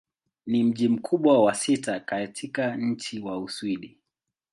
[0.47, 3.97] Ni mji mkubwa wa sita katika nchi wa Uswidi.